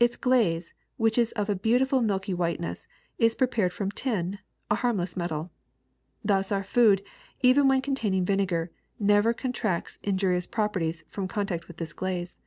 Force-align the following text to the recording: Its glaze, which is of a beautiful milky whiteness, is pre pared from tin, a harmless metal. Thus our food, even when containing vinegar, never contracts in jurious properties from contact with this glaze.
Its 0.00 0.16
glaze, 0.16 0.72
which 0.96 1.18
is 1.18 1.32
of 1.32 1.50
a 1.50 1.54
beautiful 1.54 2.00
milky 2.00 2.32
whiteness, 2.32 2.86
is 3.18 3.34
pre 3.34 3.46
pared 3.46 3.74
from 3.74 3.90
tin, 3.90 4.38
a 4.70 4.76
harmless 4.76 5.18
metal. 5.18 5.50
Thus 6.24 6.50
our 6.50 6.62
food, 6.64 7.02
even 7.42 7.68
when 7.68 7.82
containing 7.82 8.24
vinegar, 8.24 8.70
never 8.98 9.34
contracts 9.34 9.98
in 10.02 10.16
jurious 10.16 10.50
properties 10.50 11.04
from 11.10 11.28
contact 11.28 11.68
with 11.68 11.76
this 11.76 11.92
glaze. 11.92 12.38